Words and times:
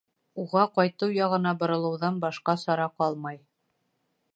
Уға 0.43 0.63
ҡайтыу 0.77 1.11
яғына 1.17 1.53
боролоуҙан 1.61 2.19
башҡа 2.27 2.59
сара 2.67 2.93
ҡалмай. 3.01 3.43